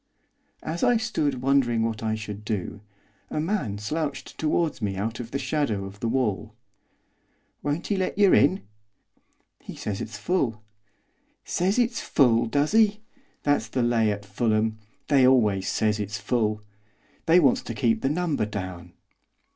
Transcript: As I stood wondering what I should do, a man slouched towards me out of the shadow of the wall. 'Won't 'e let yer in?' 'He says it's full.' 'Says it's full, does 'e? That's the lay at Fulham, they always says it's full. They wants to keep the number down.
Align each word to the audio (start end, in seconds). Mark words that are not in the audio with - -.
As 0.63 0.83
I 0.83 0.97
stood 0.97 1.43
wondering 1.43 1.83
what 1.83 2.01
I 2.01 2.15
should 2.15 2.43
do, 2.43 2.81
a 3.29 3.39
man 3.39 3.77
slouched 3.77 4.35
towards 4.39 4.81
me 4.81 4.95
out 4.95 5.19
of 5.19 5.29
the 5.29 5.37
shadow 5.37 5.85
of 5.85 5.99
the 5.99 6.07
wall. 6.09 6.55
'Won't 7.61 7.91
'e 7.91 7.97
let 7.97 8.17
yer 8.17 8.33
in?' 8.33 8.63
'He 9.59 9.75
says 9.75 10.01
it's 10.01 10.17
full.' 10.17 10.63
'Says 11.45 11.77
it's 11.77 12.01
full, 12.01 12.47
does 12.47 12.73
'e? 12.73 12.99
That's 13.43 13.67
the 13.67 13.83
lay 13.83 14.11
at 14.11 14.25
Fulham, 14.25 14.79
they 15.07 15.27
always 15.27 15.67
says 15.69 15.99
it's 15.99 16.17
full. 16.17 16.63
They 17.27 17.39
wants 17.39 17.61
to 17.61 17.75
keep 17.75 18.01
the 18.01 18.09
number 18.09 18.47
down. 18.47 18.93